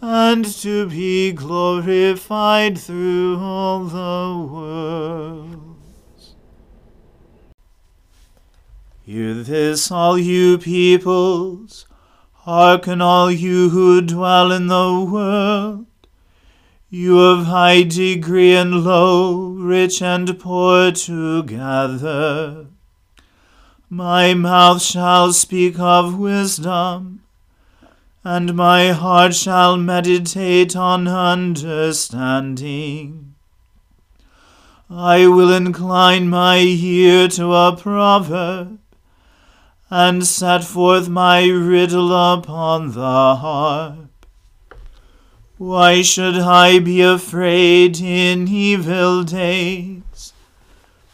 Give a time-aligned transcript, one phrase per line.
[0.00, 6.34] and to be glorified through all the worlds.
[9.02, 11.86] Hear this, all you peoples,
[12.32, 15.86] hearken all you who dwell in the world.
[16.88, 22.66] You of high degree and low, rich and poor together.
[23.88, 27.22] My mouth shall speak of wisdom,
[28.22, 33.34] and my heart shall meditate on understanding.
[34.90, 38.78] I will incline my ear to a proverb,
[39.88, 44.26] and set forth my riddle upon the harp.
[45.56, 50.34] Why should I be afraid in evil days,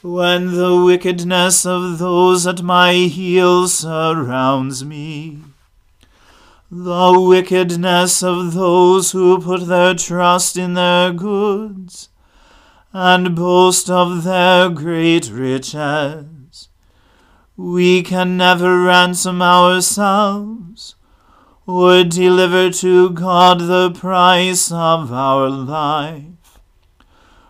[0.03, 5.41] when the wickedness of those at my heels surrounds me?
[6.69, 12.09] The wickedness of those who put their trust in their goods,
[12.93, 16.69] and boast of their great riches.
[17.57, 20.97] We can never ransom ourselves
[21.69, 26.59] or deliver to God the price of our life.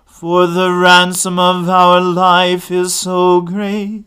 [0.04, 4.04] For the ransom of our life is so great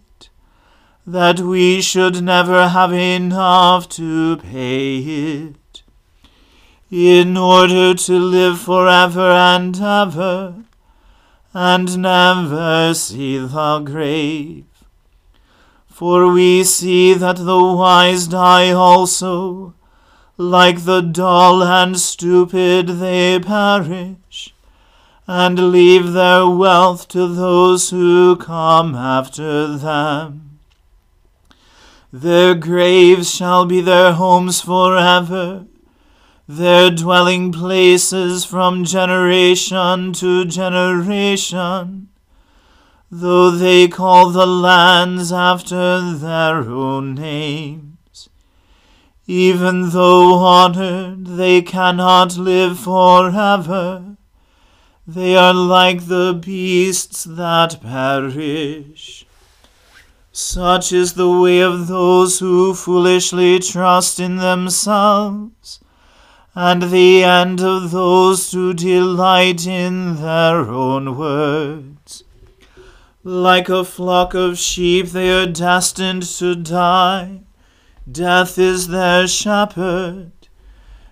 [1.11, 5.81] that we should never have enough to pay it.
[6.91, 10.65] In order to live forever and ever,
[11.51, 14.65] and never see the grave.
[15.87, 19.73] For we see that the wise die also,
[20.37, 24.53] like the dull and stupid they perish,
[25.27, 30.48] and leave their wealth to those who come after them.
[32.11, 35.65] Their graves shall be their homes forever,
[36.47, 42.09] their dwelling places from generation to generation
[43.11, 48.29] though they call the lands after their own names.
[49.25, 54.17] Even though honored, they cannot live forever.
[55.07, 59.25] They are like the beasts that perish.
[60.31, 65.79] Such is the way of those who foolishly trust in themselves,
[66.53, 72.23] and the end of those who delight in their own words.
[73.23, 77.41] Like a flock of sheep, they are destined to die.
[78.09, 80.31] Death is their shepherd.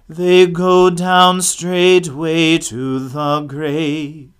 [0.07, 4.31] They go down straightway to the grave.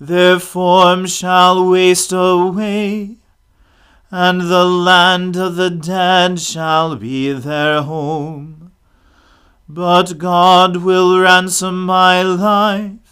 [0.00, 3.18] Their form shall waste away,
[4.12, 8.70] and the land of the dead shall be their home.
[9.68, 13.02] But God will ransom my life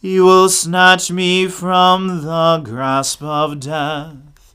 [0.00, 4.54] he will snatch me from the grasp of death.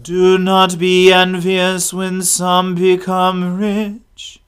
[0.00, 4.40] Do not be envious when some become rich,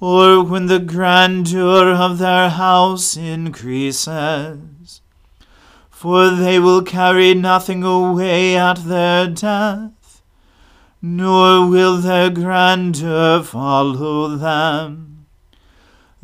[0.00, 4.58] or when the grandeur of their house increases.
[6.04, 10.22] For they will carry nothing away at their death,
[11.00, 15.14] nor will their grandeur follow them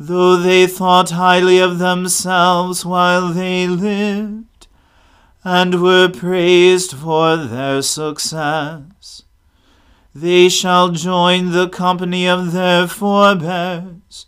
[0.07, 4.67] though they thought highly of themselves while they lived,
[5.43, 9.21] and were praised for their success.
[10.15, 14.25] They shall join the company of their forebears,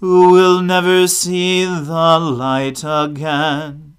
[0.00, 3.89] who will never see the light again.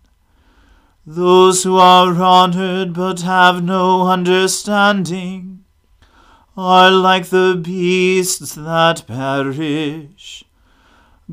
[1.06, 5.65] Those who are honored but have no understanding
[6.56, 10.44] are like the beasts that perish.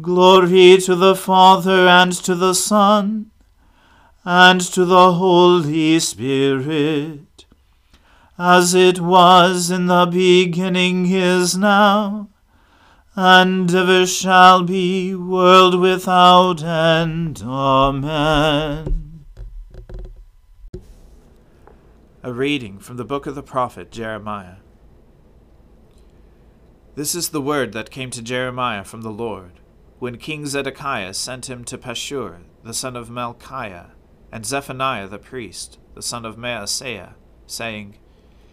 [0.01, 3.31] Glory to the Father and to the Son
[4.25, 7.45] and to the Holy Spirit,
[8.39, 12.29] as it was in the beginning is now,
[13.17, 17.43] and ever shall be, world without end.
[17.45, 19.08] Amen.
[22.29, 24.57] A reading from the book of the prophet Jeremiah.
[26.95, 29.61] This is the word that came to Jeremiah from the Lord
[29.99, 33.93] when King Zedekiah sent him to Pashur, the son of Malchiah,
[34.31, 37.15] and Zephaniah the priest, the son of Maaseiah,
[37.47, 37.97] saying,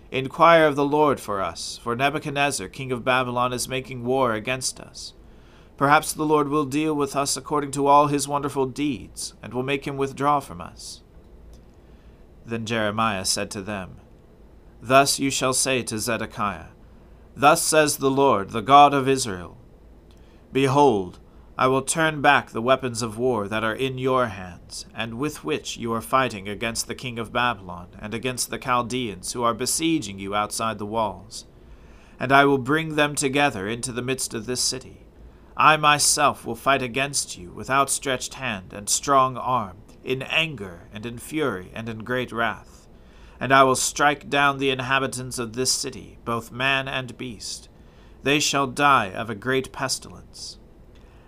[0.09, 4.79] Inquire of the Lord for us, for Nebuchadnezzar, king of Babylon, is making war against
[4.79, 5.11] us.
[5.75, 9.63] Perhaps the Lord will deal with us according to all his wonderful deeds, and will
[9.63, 11.01] make him withdraw from us.
[12.45, 13.97] Then Jeremiah said to them,
[14.81, 16.67] Thus you shall say to Zedekiah,
[17.35, 19.57] Thus says the Lord, the God of Israel
[20.53, 21.19] Behold,
[21.57, 25.43] I will turn back the weapons of war that are in your hands, and with
[25.43, 29.53] which you are fighting against the king of Babylon, and against the Chaldeans who are
[29.53, 31.45] besieging you outside the walls.
[32.19, 35.07] And I will bring them together into the midst of this city.
[35.57, 41.05] I myself will fight against you with outstretched hand and strong arm, in anger and
[41.05, 42.87] in fury and in great wrath.
[43.39, 47.67] And I will strike down the inhabitants of this city, both man and beast.
[48.23, 50.57] They shall die of a great pestilence.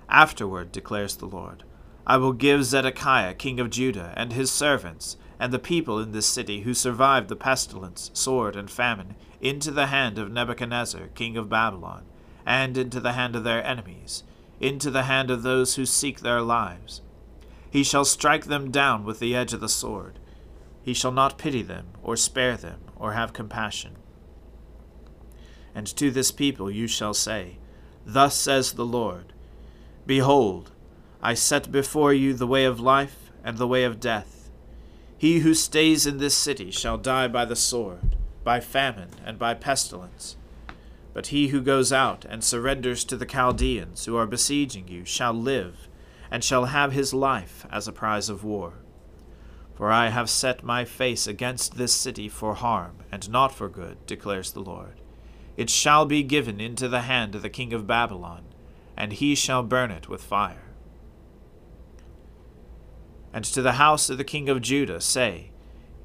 [0.08, 1.64] Afterward, declares the Lord,
[2.06, 6.26] I will give Zedekiah king of Judah and his servants and the people in this
[6.26, 11.50] city who survived the pestilence, sword, and famine into the hand of Nebuchadnezzar king of
[11.50, 12.06] Babylon,
[12.46, 14.24] and into the hand of their enemies,
[14.60, 17.02] into the hand of those who seek their lives.
[17.70, 20.20] He shall strike them down with the edge of the sword.
[20.82, 23.98] He shall not pity them, or spare them, or have compassion.
[25.76, 27.58] And to this people you shall say,
[28.06, 29.34] Thus says the Lord,
[30.06, 30.72] Behold,
[31.22, 34.50] I set before you the way of life and the way of death.
[35.18, 39.56] He who stays in this city shall die by the sword, by famine, and by
[39.56, 40.38] pestilence.
[41.14, 45.34] But he who goes out and surrenders to the Chaldeans who are besieging you shall
[45.34, 45.88] live,
[46.30, 48.74] and shall have his life as a prize of war.
[49.76, 54.06] For I have set my face against this city for harm, and not for good,
[54.06, 55.02] declares the Lord.
[55.56, 58.44] It shall be given into the hand of the king of Babylon
[58.98, 60.74] and he shall burn it with fire.
[63.32, 65.52] And to the house of the king of Judah say,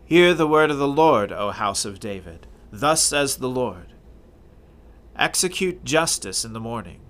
[0.05, 2.47] Hear the word of the Lord, O house of David.
[2.71, 3.95] Thus says the Lord
[5.17, 7.01] Execute justice in the morning,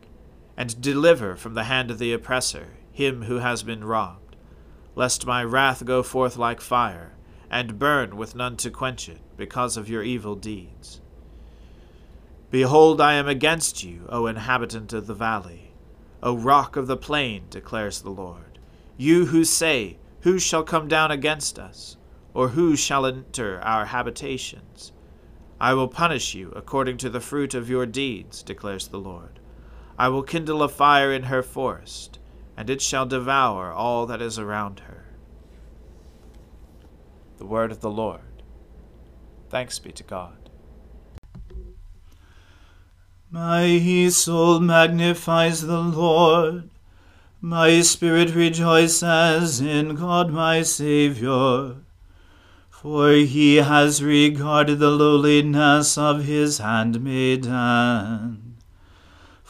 [0.57, 4.37] and deliver from the hand of the oppressor him who has been robbed,
[4.95, 7.15] lest my wrath go forth like fire,
[7.51, 11.01] and burn with none to quench it, because of your evil deeds.
[12.51, 15.73] Behold, I am against you, O inhabitant of the valley,
[16.23, 18.59] O rock of the plain, declares the Lord.
[18.97, 21.97] You who say, Who shall come down against us?
[22.35, 24.93] or who shall enter our habitations?
[25.61, 29.39] I will punish you according to the fruit of your deeds, declares the Lord.
[29.99, 32.19] I will kindle a fire in her forest,
[32.56, 35.06] and it shall devour all that is around her.
[37.38, 38.42] The word of the Lord.
[39.49, 40.50] Thanks be to God.
[43.30, 46.71] My soul magnifies the Lord.
[47.40, 51.76] My spirit rejoices in God my Saviour
[52.82, 58.51] for he has regarded the lowliness of his handmaiden.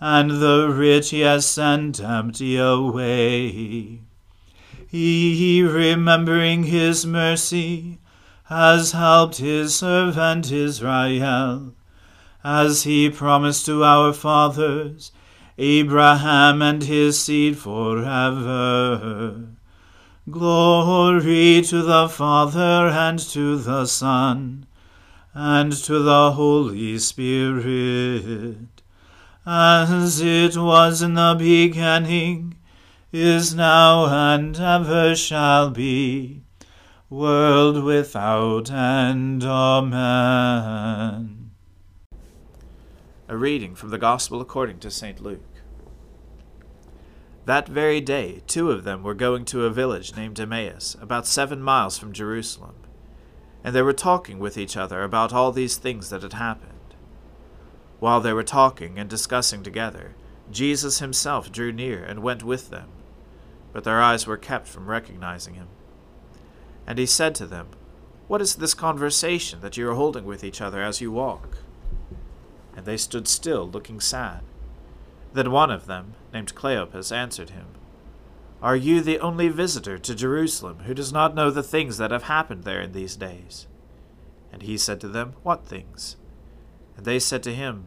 [0.00, 4.00] and the rich has sent empty away.
[4.88, 7.98] He, remembering his mercy,
[8.44, 11.74] has helped his servant Israel,
[12.44, 15.12] as he promised to our fathers,
[15.58, 19.46] Abraham and his seed forever.
[20.30, 24.66] Glory to the Father and to the Son
[25.34, 28.75] and to the Holy Spirit,
[29.46, 32.56] as it was in the beginning,
[33.12, 36.42] is now, and ever shall be,
[37.08, 39.44] world without end.
[39.44, 40.72] Amen.
[43.28, 45.20] A reading from the Gospel according to St.
[45.20, 45.40] Luke.
[47.44, 51.62] That very day, two of them were going to a village named Emmaus, about seven
[51.62, 52.74] miles from Jerusalem,
[53.62, 56.75] and they were talking with each other about all these things that had happened.
[58.06, 60.14] While they were talking and discussing together,
[60.48, 62.90] Jesus himself drew near and went with them,
[63.72, 65.66] but their eyes were kept from recognizing him.
[66.86, 67.66] And he said to them,
[68.28, 71.58] What is this conversation that you are holding with each other as you walk?
[72.76, 74.42] And they stood still, looking sad.
[75.32, 77.66] Then one of them, named Cleopas, answered him,
[78.62, 82.22] Are you the only visitor to Jerusalem who does not know the things that have
[82.22, 83.66] happened there in these days?
[84.52, 86.14] And he said to them, What things?
[86.96, 87.86] And they said to him,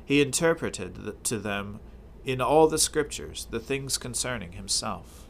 [0.11, 1.79] he interpreted to them
[2.25, 5.25] in all the Scriptures the things concerning himself.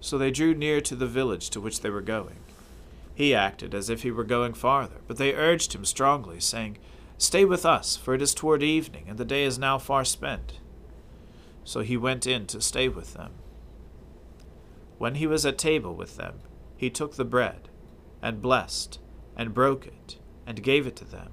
[0.00, 2.38] So they drew near to the village to which they were going.
[3.16, 6.78] He acted as if he were going farther, but they urged him strongly, saying,
[7.18, 10.60] Stay with us, for it is toward evening, and the day is now far spent.
[11.64, 13.32] So he went in to stay with them.
[14.98, 16.38] When he was at table with them,
[16.76, 17.70] he took the bread,
[18.22, 19.00] and blessed,
[19.36, 20.16] and broke it,
[20.46, 21.32] and gave it to them.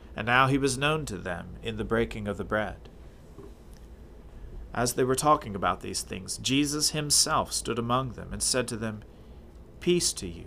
[0.15, 2.89] and now he was known to them in the breaking of the bread.
[4.73, 8.77] As they were talking about these things, Jesus himself stood among them and said to
[8.77, 9.03] them,
[9.79, 10.45] Peace to you.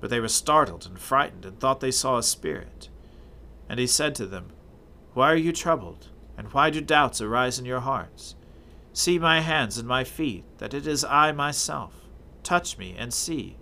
[0.00, 2.88] But they were startled and frightened and thought they saw a spirit.
[3.68, 4.50] And he said to them,
[5.14, 6.08] Why are you troubled?
[6.36, 8.34] And why do doubts arise in your hearts?
[8.92, 11.94] See my hands and my feet, that it is I myself.
[12.42, 13.56] Touch me and see.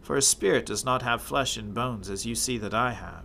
[0.00, 3.24] For a spirit does not have flesh and bones, as you see that I have.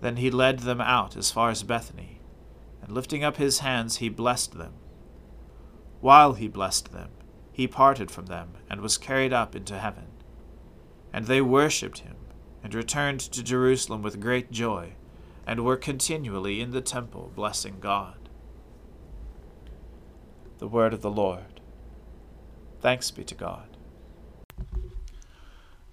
[0.00, 2.20] Then he led them out as far as Bethany,
[2.82, 4.74] and lifting up his hands, he blessed them.
[6.00, 7.10] While he blessed them,
[7.52, 10.06] he parted from them and was carried up into heaven.
[11.12, 12.16] And they worshipped him,
[12.62, 14.94] and returned to Jerusalem with great joy,
[15.46, 18.28] and were continually in the temple blessing God.
[20.58, 21.60] The word of the Lord.
[22.80, 23.69] Thanks be to God.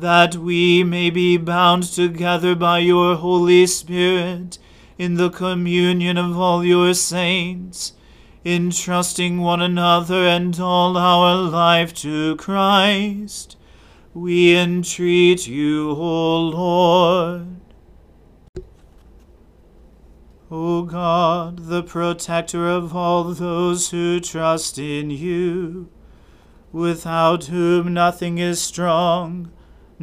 [0.00, 4.58] that we may be bound together by your Holy Spirit
[4.98, 7.92] in the communion of all your saints
[8.44, 13.56] entrusting one another and all our life to Christ,
[14.12, 17.46] we entreat you, O Lord.
[20.50, 25.88] O God, the protector of all those who trust in you,
[26.70, 29.50] without whom nothing is strong,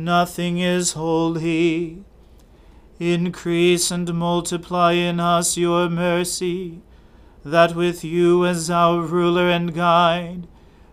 [0.03, 2.03] nothing is holy,
[2.99, 6.81] increase and multiply in us your mercy
[7.43, 10.47] that with you as our ruler and guide,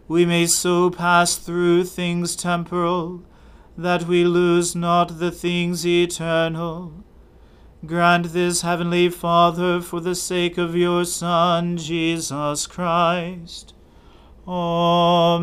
[0.07, 3.23] we may so pass through things temporal,
[3.77, 7.05] that we lose not the things eternal.
[7.85, 13.75] Grant this, Heavenly Father, for the sake of your Son, Jesus Christ.
[14.49, 15.43] Amen.